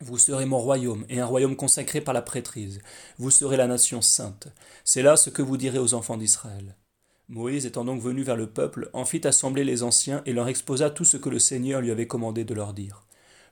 [0.00, 2.80] Vous serez mon royaume, et un royaume consacré par la prêtrise.
[3.18, 4.48] Vous serez la nation sainte.
[4.84, 6.74] C'est là ce que vous direz aux enfants d'Israël.
[7.30, 10.90] Moïse étant donc venu vers le peuple, en fit assembler les anciens et leur exposa
[10.90, 13.04] tout ce que le Seigneur lui avait commandé de leur dire.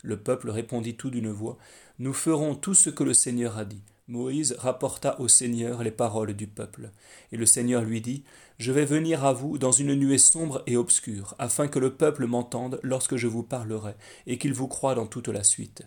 [0.02, 1.58] Le peuple répondit tout d'une voix
[2.00, 3.84] Nous ferons tout ce que le Seigneur a dit.
[4.08, 6.90] Moïse rapporta au Seigneur les paroles du peuple.
[7.30, 8.24] Et le Seigneur lui dit,
[8.58, 12.26] Je vais venir à vous dans une nuée sombre et obscure, afin que le peuple
[12.26, 13.94] m'entende lorsque je vous parlerai,
[14.26, 15.84] et qu'il vous croie dans toute la suite.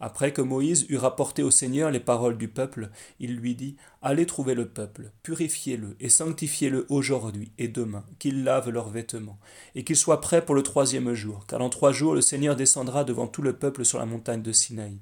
[0.00, 4.26] Après que Moïse eut rapporté au Seigneur les paroles du peuple, il lui dit, Allez
[4.26, 9.38] trouver le peuple, purifiez-le et sanctifiez-le aujourd'hui et demain, qu'il lave leurs vêtements,
[9.74, 13.04] et qu'il soit prêt pour le troisième jour, car en trois jours le Seigneur descendra
[13.04, 14.98] devant tout le peuple sur la montagne de Sinaï.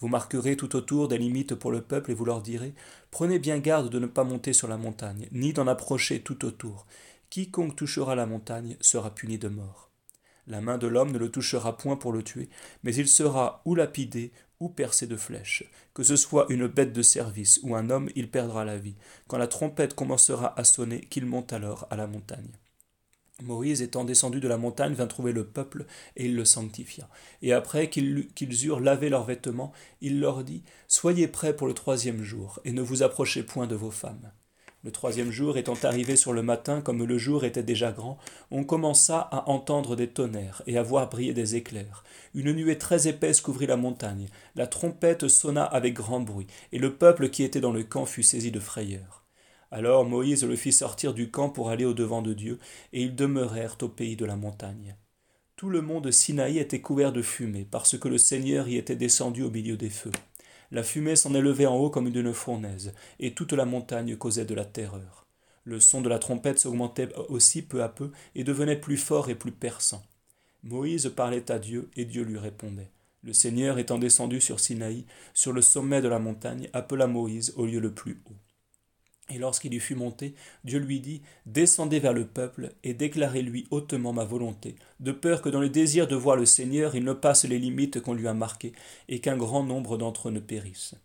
[0.00, 2.72] Vous marquerez tout autour des limites pour le peuple et vous leur direz
[3.10, 6.86] Prenez bien garde de ne pas monter sur la montagne, ni d'en approcher tout autour.
[7.28, 9.89] Quiconque touchera la montagne sera puni de mort.
[10.50, 12.48] La main de l'homme ne le touchera point pour le tuer,
[12.82, 15.62] mais il sera ou lapidé ou percé de flèches.
[15.94, 18.96] Que ce soit une bête de service ou un homme, il perdra la vie.
[19.28, 22.50] Quand la trompette commencera à sonner, qu'il monte alors à la montagne.
[23.44, 25.86] Moïse, étant descendu de la montagne, vint trouver le peuple,
[26.16, 27.08] et il le sanctifia.
[27.42, 32.24] Et après qu'ils eurent lavé leurs vêtements, il leur dit Soyez prêts pour le troisième
[32.24, 34.32] jour, et ne vous approchez point de vos femmes.
[34.82, 38.16] Le troisième jour étant arrivé sur le matin, comme le jour était déjà grand,
[38.50, 42.02] on commença à entendre des tonnerres et à voir briller des éclairs.
[42.34, 44.28] Une nuée très épaisse couvrit la montagne.
[44.54, 48.22] La trompette sonna avec grand bruit, et le peuple qui était dans le camp fut
[48.22, 49.24] saisi de frayeur.
[49.70, 52.58] Alors Moïse le fit sortir du camp pour aller au devant de Dieu,
[52.94, 54.96] et ils demeurèrent au pays de la montagne.
[55.56, 59.42] Tout le monde Sinaï était couvert de fumée, parce que le Seigneur y était descendu
[59.42, 60.12] au milieu des feux.
[60.72, 64.54] La fumée s'en élevait en haut comme d'une fournaise, et toute la montagne causait de
[64.54, 65.26] la terreur.
[65.64, 69.34] Le son de la trompette s'augmentait aussi peu à peu et devenait plus fort et
[69.34, 70.02] plus perçant.
[70.62, 72.90] Moïse parlait à Dieu et Dieu lui répondait.
[73.22, 75.04] Le Seigneur étant descendu sur Sinaï,
[75.34, 78.36] sur le sommet de la montagne, appela Moïse au lieu le plus haut.
[79.30, 84.12] Et lorsqu'il y fut monté, Dieu lui dit Descendez vers le peuple et déclarez-lui hautement
[84.12, 87.44] ma volonté, de peur que dans le désir de voir le Seigneur, il ne passe
[87.44, 88.72] les limites qu'on lui a marquées
[89.08, 90.96] et qu'un grand nombre d'entre eux ne périssent.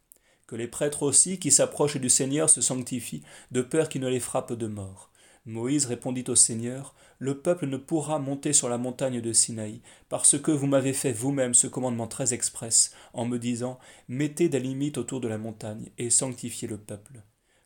[0.48, 4.20] Que les prêtres aussi qui s'approchent du Seigneur se sanctifient, de peur qu'il ne les
[4.20, 5.12] frappe de mort.
[5.46, 10.40] Moïse répondit au Seigneur Le peuple ne pourra monter sur la montagne de Sinaï, parce
[10.40, 14.98] que vous m'avez fait vous-même ce commandement très express, en me disant Mettez des limites
[14.98, 17.22] autour de la montagne et sanctifiez le peuple.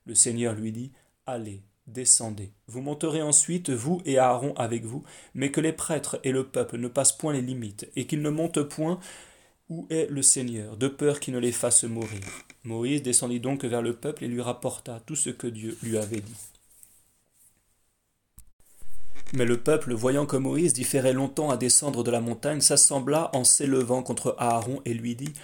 [0.10, 0.92] Le Seigneur lui dit,
[1.28, 2.52] Allez, descendez.
[2.66, 5.04] Vous monterez ensuite, vous et Aaron avec vous,
[5.36, 8.32] mais que les prêtres et le peuple ne passent point les limites, et qu'ils ne
[8.32, 9.00] montent point
[9.70, 12.22] où est le Seigneur, de peur qu'il ne les fasse mourir.
[12.64, 16.22] Moïse descendit donc vers le peuple et lui rapporta tout ce que Dieu lui avait
[16.22, 16.38] dit.
[19.34, 23.44] Mais le peuple, voyant que Moïse différait longtemps à descendre de la montagne, s'assembla en
[23.44, 25.36] s'élevant contre Aaron et lui dit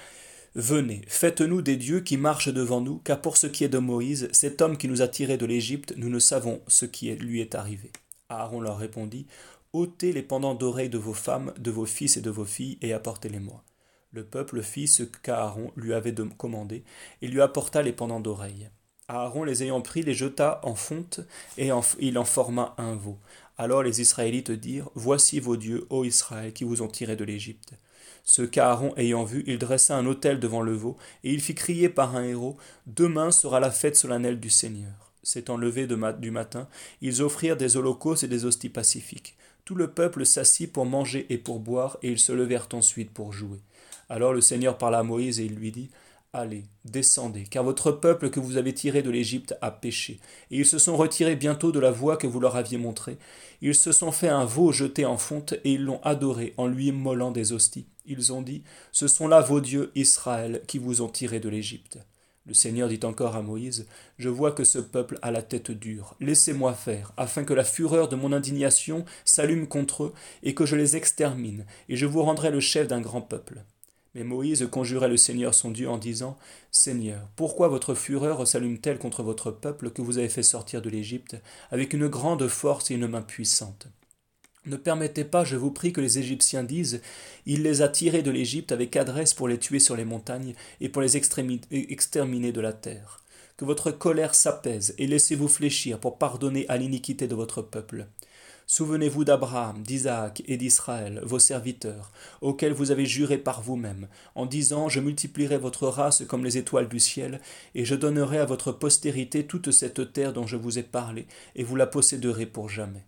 [0.56, 4.30] Venez, faites-nous des dieux qui marchent devant nous, car pour ce qui est de Moïse,
[4.32, 7.56] cet homme qui nous a tirés de l'Égypte, nous ne savons ce qui lui est
[7.56, 7.92] arrivé.
[8.30, 9.28] Aaron leur répondit,
[9.74, 12.94] ôtez les pendants d'oreilles de vos femmes, de vos fils et de vos filles, et
[12.94, 13.66] apportez-les-moi.
[14.14, 16.86] Le peuple fit ce qu'Aaron lui avait commandé,
[17.22, 18.70] et lui apporta les pendants d'oreilles.
[19.10, 21.20] Aaron les ayant pris, les jeta en fonte,
[21.58, 23.18] et il en forma un veau.
[23.58, 27.74] Alors les Israélites dirent, Voici vos dieux, ô Israël, qui vous ont tirés de l'Égypte.
[28.24, 31.90] Ce qu'Aaron ayant vu, il dressa un autel devant le veau, et il fit crier
[31.90, 35.12] par un héros Demain sera la fête solennelle du Seigneur.
[35.24, 36.68] S'étant levé du matin,
[37.02, 39.36] ils offrirent des holocaustes et des hosties pacifiques.
[39.66, 43.34] Tout le peuple s'assit pour manger et pour boire, et ils se levèrent ensuite pour
[43.34, 43.62] jouer.
[44.10, 45.90] Alors le Seigneur parla à Moïse et il lui dit
[46.38, 50.20] Allez, descendez, car votre peuple que vous avez tiré de l'Égypte a péché,
[50.52, 53.18] et ils se sont retirés bientôt de la voie que vous leur aviez montrée.
[53.62, 56.92] Ils se sont fait un veau jeté en fonte, et ils l'ont adoré en lui
[56.92, 57.88] mollant des hosties.
[58.06, 62.00] Ils ont dit, Ce sont là vos dieux Israël qui vous ont tirés de l'Égypte.
[62.46, 66.18] Le Seigneur dit encore à Moïse, Je vois que ce peuple a la tête dure.
[66.20, 70.76] Laissez-moi faire, afin que la fureur de mon indignation s'allume contre eux, et que je
[70.76, 73.64] les extermine, et je vous rendrai le chef d'un grand peuple.
[74.16, 76.38] Mais Moïse conjurait le Seigneur son Dieu en disant,
[76.72, 81.36] Seigneur, pourquoi votre fureur s'allume-t-elle contre votre peuple que vous avez fait sortir de l'Égypte,
[81.70, 83.88] avec une grande force et une main puissante?
[84.66, 87.02] Ne permettez pas, je vous prie, que les Égyptiens disent
[87.46, 90.90] Il les a tirés de l'Égypte avec adresse pour les tuer sur les montagnes et
[90.90, 93.22] pour les exterminer de la terre.
[93.58, 98.08] Que votre colère s'apaise et laissez-vous fléchir pour pardonner à l'iniquité de votre peuple.
[98.68, 104.90] Souvenez-vous d'Abraham, d'Isaac et d'Israël, vos serviteurs, auxquels vous avez juré par vous-même, en disant
[104.90, 107.42] Je multiplierai votre race comme les étoiles du ciel,
[107.76, 111.64] et je donnerai à votre postérité toute cette terre dont je vous ai parlé, et
[111.64, 113.06] vous la posséderez pour jamais.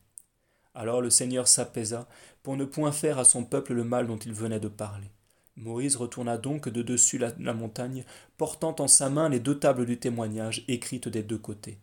[0.76, 2.08] Alors le Seigneur s'apaisa
[2.44, 5.10] pour ne point faire à son peuple le mal dont il venait de parler.
[5.56, 8.06] Moïse retourna donc de dessus la, montagne,
[8.38, 11.80] portant en sa main les deux tables du témoignage écrites des deux côtés,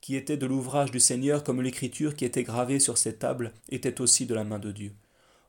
[0.00, 4.00] qui étaient de l'ouvrage du Seigneur comme l'écriture qui était gravée sur ces tables était
[4.00, 4.92] aussi de la main de Dieu.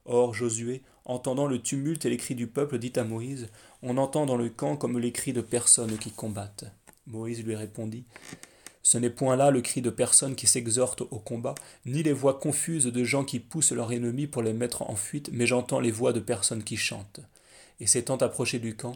[0.06, 3.50] Or Josué, entendant le tumulte et les cris du peuple, dit à Moïse
[3.84, 6.66] On entend dans le camp comme les cris de personnes qui combattent.
[7.08, 8.06] Moïse lui répondit
[8.82, 11.54] ce n'est point là le cri de personnes qui s'exhortent au combat,
[11.86, 15.30] ni les voix confuses de gens qui poussent leurs ennemis pour les mettre en fuite,
[15.32, 17.20] mais j'entends les voix de personnes qui chantent.
[17.80, 18.96] Et s'étant approché du camp,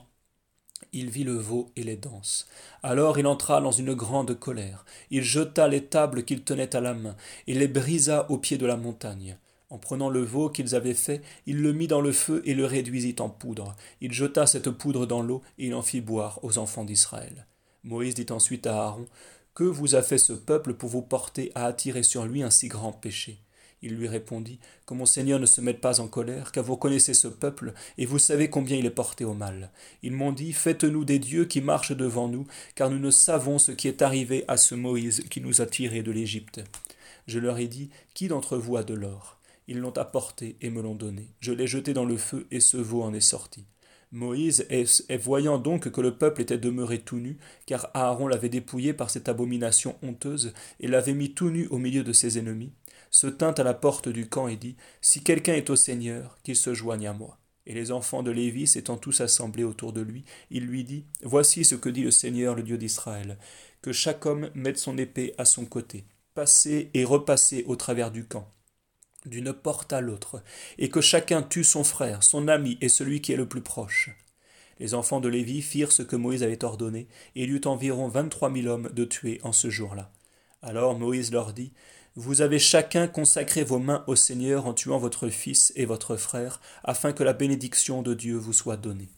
[0.91, 2.47] il vit le veau et les danses.
[2.81, 4.85] Alors il entra dans une grande colère.
[5.11, 7.15] Il jeta les tables qu'il tenait à la main,
[7.47, 9.37] et les brisa au pied de la montagne.
[9.69, 12.65] En prenant le veau qu'ils avaient fait, il le mit dans le feu et le
[12.65, 13.75] réduisit en poudre.
[14.01, 17.47] Il jeta cette poudre dans l'eau, et il en fit boire aux enfants d'Israël.
[17.83, 19.07] Moïse dit ensuite à Aaron
[19.53, 22.67] que vous a fait ce peuple pour vous porter à attirer sur lui un si
[22.67, 23.42] grand péché?
[23.83, 27.13] Il lui répondit Que mon Seigneur ne se mette pas en colère, car vous connaissez
[27.13, 29.71] ce peuple, et vous savez combien il est porté au mal.
[30.01, 33.73] Ils m'ont dit Faites-nous des dieux qui marchent devant nous, car nous ne savons ce
[33.73, 36.63] qui est arrivé à ce Moïse qui nous a tirés de l'Égypte.
[37.27, 39.37] Je leur ai dit Qui d'entre vous a de l'or?
[39.67, 41.27] Ils l'ont apporté et me l'ont donné.
[41.41, 43.65] Je l'ai jeté dans le feu, et ce veau en est sorti.
[44.13, 48.93] Moïse, est, voyant donc que le peuple était demeuré tout nu, car Aaron l'avait dépouillé
[48.93, 52.71] par cette abomination honteuse, et l'avait mis tout nu au milieu de ses ennemis,
[53.13, 56.57] se tint à la porte du camp et dit Si quelqu'un est au Seigneur, qu'il
[56.57, 57.37] se joigne à moi.
[57.65, 61.63] Et les enfants de Lévi s'étant tous assemblés autour de lui, il lui dit Voici
[61.63, 63.37] ce que dit le Seigneur, le Dieu d'Israël
[63.83, 68.25] que chaque homme mette son épée à son côté, passez et repassez au travers du
[68.25, 68.49] camp
[69.25, 70.43] d'une porte à l'autre,
[70.77, 74.09] et que chacun tue son frère, son ami et celui qui est le plus proche.
[74.79, 78.09] Les enfants de Lévi firent ce que Moïse avait ordonné, et il y eut environ
[78.09, 80.11] vingt-trois mille hommes de tués en ce jour-là.
[80.61, 81.71] Alors Moïse leur dit,
[82.15, 86.61] Vous avez chacun consacré vos mains au Seigneur en tuant votre fils et votre frère,
[86.83, 89.09] afin que la bénédiction de Dieu vous soit donnée.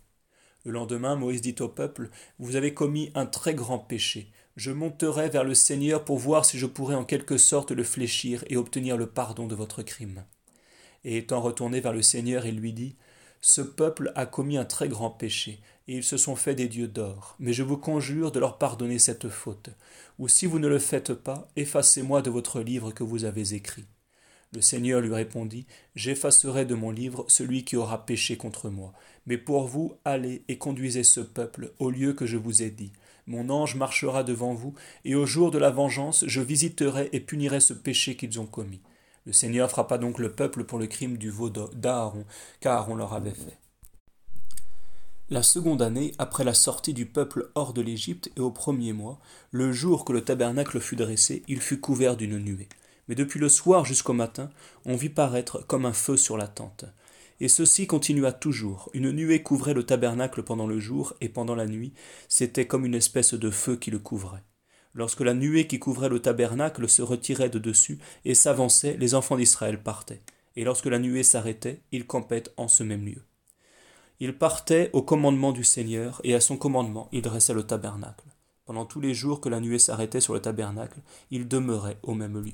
[0.63, 4.31] Le lendemain, Moïse dit au peuple, Vous avez commis un très grand péché.
[4.55, 8.45] Je monterai vers le Seigneur pour voir si je pourrais en quelque sorte le fléchir
[8.47, 10.23] et obtenir le pardon de votre crime.
[11.03, 12.95] Et étant retourné vers le Seigneur, il lui dit,
[13.47, 16.87] Ce peuple a commis un très grand péché, et ils se sont fait des dieux
[16.87, 17.35] d'or.
[17.37, 19.69] Mais je vous conjure de leur pardonner cette faute.
[20.17, 23.85] Ou si vous ne le faites pas, effacez-moi de votre livre que vous avez écrit.
[24.51, 28.93] Le Seigneur lui répondit, J'effacerai de mon livre celui qui aura péché contre moi.
[29.27, 32.93] Mais pour vous, allez et conduisez ce peuple au lieu que je vous ai dit.
[33.27, 37.59] Mon ange marchera devant vous, et au jour de la vengeance, je visiterai et punirai
[37.59, 38.81] ce péché qu'ils ont commis.
[39.25, 42.25] Le Seigneur frappa donc le peuple pour le crime du veau d'Aaron,
[42.59, 43.57] qu'Aaron leur avait fait.
[45.29, 49.19] La seconde année, après la sortie du peuple hors de l'Égypte, et au premier mois,
[49.51, 52.69] le jour que le tabernacle fut dressé, il fut couvert d'une nuée
[53.07, 54.49] mais depuis le soir jusqu'au matin,
[54.85, 56.85] on vit paraître comme un feu sur la tente.
[57.39, 58.89] Et ceci continua toujours.
[58.93, 61.93] Une nuée couvrait le tabernacle pendant le jour, et pendant la nuit,
[62.29, 64.43] c'était comme une espèce de feu qui le couvrait.
[64.95, 69.37] Lorsque la nuée qui couvrait le tabernacle se retirait de dessus et s'avançait, les enfants
[69.37, 70.21] d'Israël partaient.
[70.55, 73.21] Et lorsque la nuée s'arrêtait, ils campaient en ce même lieu.
[74.19, 78.25] Ils partaient au commandement du Seigneur, et à son commandement, ils dressaient le tabernacle.
[78.65, 82.41] Pendant tous les jours que la nuée s'arrêtait sur le tabernacle, ils demeuraient au même
[82.41, 82.53] lieu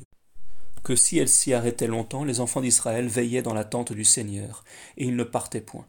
[0.84, 4.64] que si elle s'y arrêtait longtemps, les enfants d'Israël veillaient dans la tente du Seigneur,
[4.98, 5.86] et ils ne partaient point.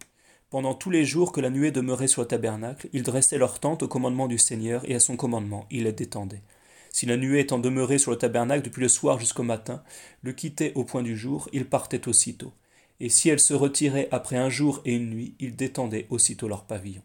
[0.52, 3.82] Pendant tous les jours que la nuée demeurait sur le tabernacle, ils dressaient leur tente
[3.84, 6.42] au commandement du Seigneur, et à son commandement, ils les détendaient.
[6.90, 9.82] Si la nuée étant demeurée sur le tabernacle depuis le soir jusqu'au matin,
[10.20, 12.52] le quittait au point du jour, ils partaient aussitôt.
[13.00, 16.66] Et si elle se retirait après un jour et une nuit, ils détendaient aussitôt leur
[16.66, 17.00] pavillon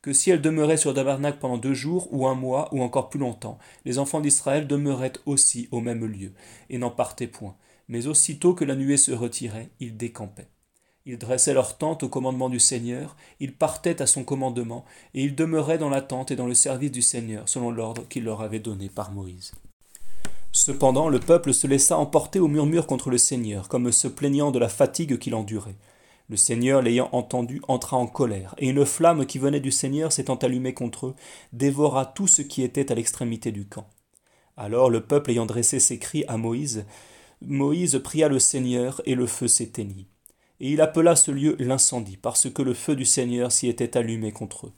[0.00, 3.18] que si elle demeurait sur tabernacle pendant deux jours ou un mois ou encore plus
[3.18, 6.32] longtemps, les enfants d'Israël demeuraient aussi au même lieu,
[6.70, 7.56] et n'en partaient point.
[7.88, 10.46] Mais aussitôt que la nuée se retirait, ils décampaient.
[11.08, 15.36] Ils dressaient leur tente au commandement du Seigneur, ils partaient à son commandement, et ils
[15.36, 18.58] demeuraient dans la tente et dans le service du Seigneur, selon l'ordre qu'il leur avait
[18.58, 19.52] donné par Moïse.
[20.50, 24.58] Cependant, le peuple se laissa emporter au murmure contre le Seigneur, comme se plaignant de
[24.58, 25.76] la fatigue qu'il endurait.
[26.28, 30.34] Le Seigneur, l'ayant entendu, entra en colère, et une flamme qui venait du Seigneur s'étant
[30.34, 31.14] allumée contre eux,
[31.52, 33.86] dévora tout ce qui était à l'extrémité du camp.
[34.56, 36.84] Alors le peuple ayant dressé ses cris à Moïse,
[37.42, 40.08] Moïse pria le Seigneur, et le feu s'éteignit.
[40.60, 44.32] Et il appela ce lieu l'incendie, parce que le feu du Seigneur s'y était allumé
[44.32, 44.72] contre eux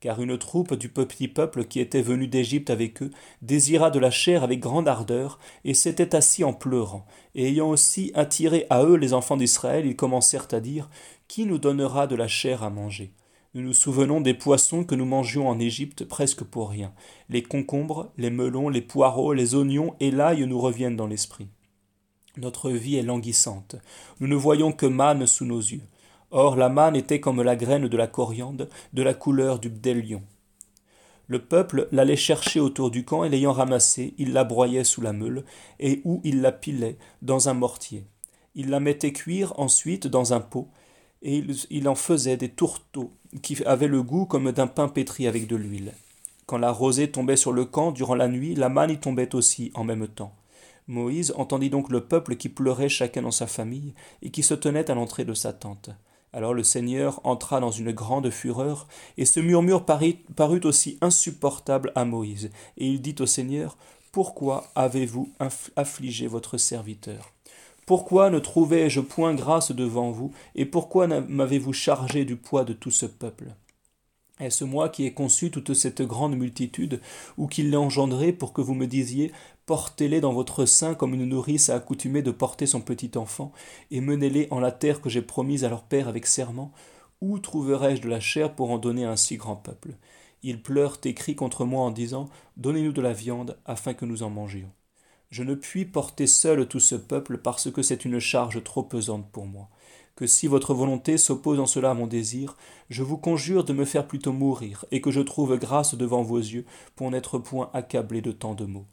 [0.00, 3.10] car une troupe du petit peuple qui était venu d'Égypte avec eux
[3.42, 8.12] désira de la chair avec grande ardeur, et s'était assis en pleurant, et ayant aussi
[8.14, 10.90] attiré à eux les enfants d'Israël, ils commencèrent à dire
[11.28, 13.12] Qui nous donnera de la chair à manger?
[13.54, 16.92] Nous nous souvenons des poissons que nous mangions en Égypte presque pour rien.
[17.30, 21.48] Les concombres, les melons, les poireaux, les oignons et l'ail nous reviennent dans l'esprit.
[22.36, 23.76] Notre vie est languissante.
[24.20, 25.82] Nous ne voyons que manne sous nos yeux.
[26.30, 30.22] Or la manne était comme la graine de la coriandre, de la couleur du bdélion.
[31.28, 35.12] Le peuple l'allait chercher autour du camp et l'ayant ramassée, il la broyait sous la
[35.12, 35.44] meule,
[35.80, 38.04] et où il la pilait dans un mortier.
[38.54, 40.68] Il la mettait cuire ensuite dans un pot,
[41.22, 45.26] et il, il en faisait des tourteaux qui avaient le goût comme d'un pain pétri
[45.26, 45.94] avec de l'huile.
[46.46, 49.72] Quand la rosée tombait sur le camp durant la nuit, la manne y tombait aussi
[49.74, 50.32] en même temps.
[50.88, 54.90] Moïse entendit donc le peuple qui pleurait chacun dans sa famille et qui se tenait
[54.90, 55.90] à l'entrée de sa tente.
[56.32, 62.04] Alors le Seigneur entra dans une grande fureur, et ce murmure parut, aussi insupportable à
[62.04, 62.50] Moïse.
[62.76, 63.78] Et il dit au Seigneur,
[64.12, 65.32] Pourquoi avez-vous
[65.76, 67.32] affligé votre serviteur?
[67.86, 72.90] Pourquoi ne trouvai-je point grâce devant vous, et pourquoi m'avez-vous chargé du poids de tout
[72.90, 73.54] ce peuple?
[74.38, 77.00] Est-ce moi qui ai conçu toute cette grande multitude,
[77.38, 79.32] ou qui l'ai engendrée pour que vous me disiez
[79.66, 83.50] Portez-les dans votre sein comme une nourrice a accoutumé de porter son petit enfant,
[83.90, 86.70] et menez-les en la terre que j'ai promise à leur père avec serment
[87.20, 89.96] Où trouverai-je de la chair pour en donner à un si grand peuple?
[90.44, 94.22] Ils pleurent et crient contre moi en disant Donnez-nous de la viande afin que nous
[94.22, 94.70] en mangions.
[95.30, 99.28] Je ne puis porter seul tout ce peuple parce que c'est une charge trop pesante
[99.32, 99.68] pour moi.
[100.14, 102.56] Que si votre volonté s'oppose en cela à mon désir,
[102.88, 106.38] je vous conjure de me faire plutôt mourir, et que je trouve grâce devant vos
[106.38, 108.86] yeux pour n'être point accablé de tant de maux.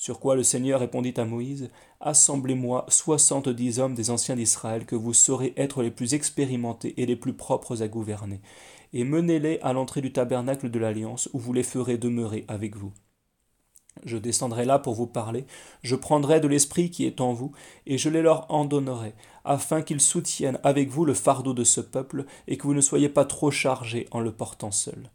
[0.00, 1.68] Sur quoi le Seigneur répondit à Moïse
[2.00, 7.16] Assemblez-moi soixante-dix hommes des anciens d'Israël que vous saurez être les plus expérimentés et les
[7.16, 8.40] plus propres à gouverner,
[8.94, 12.94] et menez-les à l'entrée du tabernacle de l'Alliance, où vous les ferez demeurer avec vous.
[14.06, 15.44] Je descendrai là pour vous parler,
[15.82, 17.52] je prendrai de l'esprit qui est en vous,
[17.84, 19.12] et je les leur en donnerai,
[19.44, 23.10] afin qu'ils soutiennent avec vous le fardeau de ce peuple, et que vous ne soyez
[23.10, 25.10] pas trop chargés en le portant seul.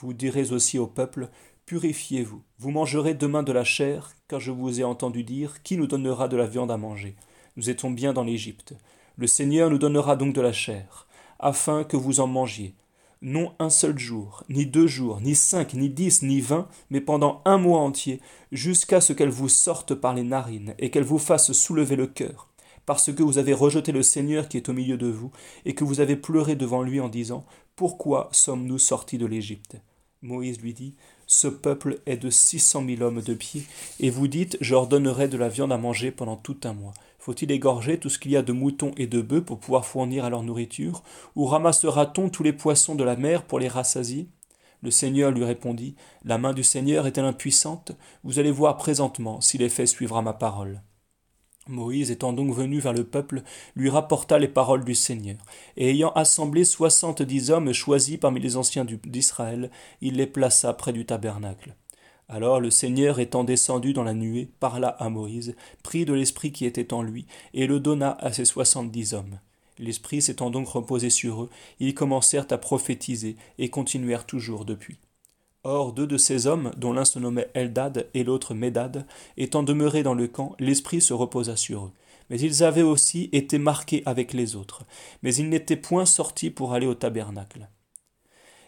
[0.00, 1.28] Vous direz aussi au peuple,
[1.68, 5.86] Purifiez-vous, vous mangerez demain de la chair, car je vous ai entendu dire, Qui nous
[5.86, 7.14] donnera de la viande à manger?
[7.58, 8.74] Nous étions bien dans l'Égypte.
[9.18, 11.06] Le Seigneur nous donnera donc de la chair,
[11.38, 12.74] afin que vous en mangiez.
[13.20, 17.42] Non un seul jour, ni deux jours, ni cinq, ni dix, ni vingt, mais pendant
[17.44, 21.52] un mois entier, jusqu'à ce qu'elle vous sorte par les narines, et qu'elle vous fasse
[21.52, 22.48] soulever le cœur,
[22.86, 25.32] parce que vous avez rejeté le Seigneur qui est au milieu de vous,
[25.66, 27.44] et que vous avez pleuré devant lui en disant
[27.76, 29.76] Pourquoi sommes-nous sortis de l'Égypte?
[30.22, 30.94] Moïse lui dit
[31.30, 33.66] Ce peuple est de six cent mille hommes de pied,
[34.00, 36.94] et vous dites Je leur donnerai de la viande à manger pendant tout un mois.
[37.18, 40.24] Faut-il égorger tout ce qu'il y a de moutons et de bœufs pour pouvoir fournir
[40.24, 41.02] à leur nourriture
[41.36, 44.30] Ou ramassera-t-on tous les poissons de la mer pour les rassasier?
[44.82, 47.92] Le Seigneur lui répondit La main du Seigneur est-elle impuissante?
[48.24, 50.80] Vous allez voir présentement si l'effet suivra ma parole.
[51.68, 53.42] Moïse étant donc venu vers le peuple,
[53.76, 55.36] lui rapporta les paroles du Seigneur,
[55.76, 61.04] et ayant assemblé soixante-dix hommes choisis parmi les anciens d'Israël, il les plaça près du
[61.04, 61.74] tabernacle.
[62.28, 66.66] Alors le Seigneur étant descendu dans la nuée, parla à Moïse, prit de l'esprit qui
[66.66, 69.38] était en lui, et le donna à ses soixante-dix hommes.
[69.78, 71.50] L'esprit s'étant donc reposé sur eux,
[71.80, 74.98] ils commencèrent à prophétiser, et continuèrent toujours depuis.
[75.70, 80.02] Or deux de ces hommes, dont l'un se nommait Eldad et l'autre Médad, étant demeurés
[80.02, 81.92] dans le camp, l'esprit se reposa sur eux.
[82.30, 84.84] Mais ils avaient aussi été marqués avec les autres,
[85.22, 87.68] mais ils n'étaient point sortis pour aller au tabernacle.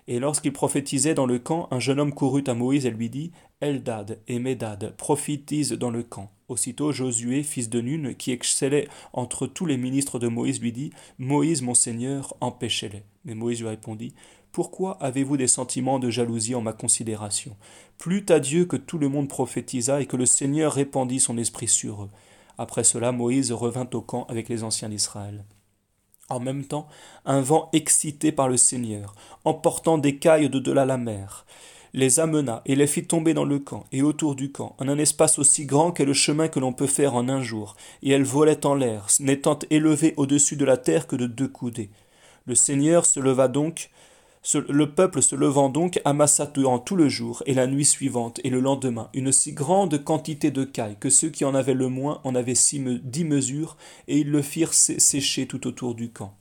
[0.09, 3.33] Et lorsqu'il prophétisait dans le camp, un jeune homme courut à Moïse et lui dit
[3.63, 6.31] Eldad et Médad prophétisent dans le camp.
[6.49, 10.91] Aussitôt Josué, fils de Nun, qui excellait entre tous les ministres de Moïse, lui dit
[11.19, 13.05] Moïse, mon Seigneur, empêchez-les.
[13.25, 14.13] Mais Moïse lui répondit
[14.53, 17.57] Pourquoi avez-vous des sentiments de jalousie en ma considération?
[17.99, 21.69] Plût à Dieu que tout le monde prophétisa et que le Seigneur répandit son esprit
[21.69, 22.11] sur eux.
[22.59, 25.45] Après cela, Moïse revint au camp avec les anciens d'Israël.
[26.29, 26.89] En même temps,
[27.25, 31.47] un vent excité par le Seigneur, emportant des cailles de delà la mer,
[31.93, 34.99] les amena et les fit tomber dans le camp et autour du camp, en un
[34.99, 38.25] espace aussi grand qu'est le chemin que l'on peut faire en un jour, et elles
[38.25, 41.91] volaient en l'air, n'étant élevées au-dessus de la terre que de deux coudées.
[42.47, 43.91] Le Seigneur se leva donc
[44.55, 48.48] le peuple se levant donc amassa durant tout le jour et la nuit suivante et
[48.48, 52.22] le lendemain une si grande quantité de cailles que ceux qui en avaient le moins
[52.24, 53.76] en avaient dix mesures
[54.09, 56.35] et ils le firent sécher tout autour du camp.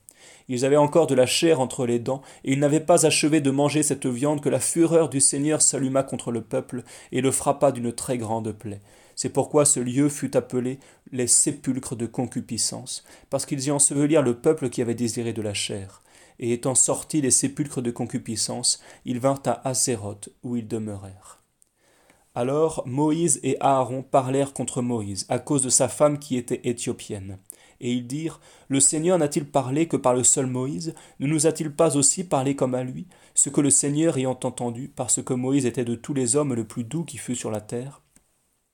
[0.48, 3.52] Ils avaient encore de la chair entre les dents, et ils n'avaient pas achevé de
[3.52, 7.72] manger cette viande que la fureur du Seigneur s'alluma contre le peuple et le frappa
[7.72, 8.82] d'une très grande plaie.
[9.16, 10.80] C'est pourquoi ce lieu fut appelé
[11.12, 15.54] les sépulcres de concupiscence, parce qu'ils y ensevelirent le peuple qui avait désiré de la
[15.54, 16.02] chair
[16.40, 21.42] et étant sortis des sépulcres de concupiscence, ils vinrent à Asséroth, où ils demeurèrent.
[22.36, 27.40] Alors Moïse et Aaron parlèrent contre Moïse, à cause de sa femme qui était éthiopienne.
[27.82, 30.94] Et ils dirent Le Seigneur n'a-t-il parlé que par le seul Moïse?
[31.20, 33.08] Ne nous a-t-il pas aussi parlé comme à lui?
[33.34, 36.66] Ce que le Seigneur ayant entendu, parce que Moïse était de tous les hommes le
[36.66, 38.02] plus doux qui fut sur la terre.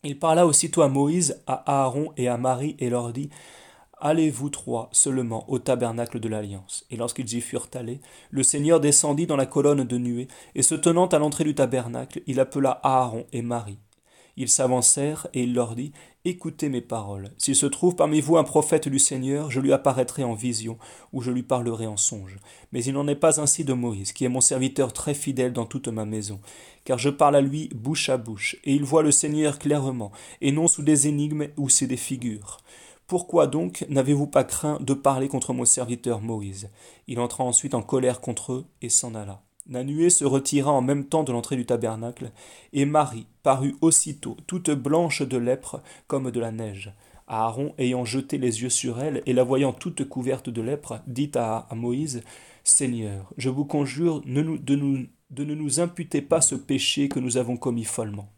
[0.03, 3.29] Il parla aussitôt à Moïse, à Aaron et à Marie, et leur dit
[4.07, 6.85] Allez vous trois seulement au tabernacle de l'Alliance?
[6.91, 10.75] Et lorsqu'ils y furent allés, le Seigneur descendit dans la colonne de nuée, et se
[10.75, 13.79] tenant à l'entrée du tabernacle, il appela Aaron et Marie.
[14.37, 15.91] Ils s'avancèrent, et il leur dit
[16.23, 17.31] Écoutez mes paroles.
[17.39, 20.77] S'il se trouve parmi vous un prophète du Seigneur, je lui apparaîtrai en vision,
[21.11, 22.37] ou je lui parlerai en songe.
[22.73, 25.65] Mais il n'en est pas ainsi de Moïse, qui est mon serviteur très fidèle dans
[25.65, 26.39] toute ma maison.
[26.83, 30.51] Car je parle à lui bouche à bouche, et il voit le Seigneur clairement, et
[30.51, 32.59] non sous des énigmes ou sous des figures.
[33.07, 36.71] Pourquoi donc n'avez-vous pas craint de parler contre mon serviteur Moïse?
[37.05, 39.43] Il entra ensuite en colère contre eux et s'en alla.
[39.69, 42.31] La nuée se retira en même temps de l'entrée du tabernacle,
[42.73, 46.93] et Marie parut aussitôt, toute blanche de lèpre comme de la neige.
[47.27, 51.31] Aaron, ayant jeté les yeux sur elle et la voyant toute couverte de lèpre, dit
[51.35, 52.23] à, Moïse
[52.63, 54.59] Seigneur, je vous conjure de,
[55.29, 58.29] de ne nous imputer pas ce péché que nous avons commis follement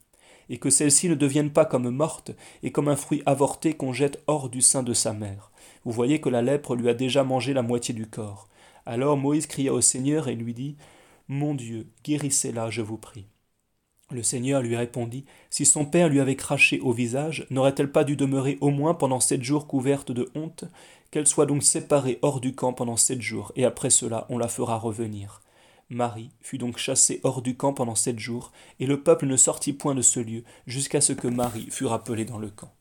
[0.49, 2.31] et que celle-ci ne devienne pas comme morte
[2.63, 5.51] et comme un fruit avorté qu'on jette hors du sein de sa mère.
[5.83, 8.47] Vous voyez que la lèpre lui a déjà mangé la moitié du corps.
[8.85, 10.75] Alors Moïse cria au Seigneur et lui dit
[11.27, 13.27] Mon Dieu, guérissez-la, je vous prie.
[14.09, 18.15] Le Seigneur lui répondit, Si son père lui avait craché au visage, n'aurait-elle pas dû
[18.15, 20.63] demeurer au moins pendant sept jours couverte de honte?
[21.11, 24.47] Qu'elle soit donc séparée hors du camp pendant sept jours, et après cela on la
[24.47, 25.41] fera revenir.
[25.89, 29.73] Marie fut donc chassée hors du camp pendant sept jours, et le peuple ne sortit
[29.73, 32.76] point de ce lieu, jusqu'à ce que Marie fût rappelée dans le camp.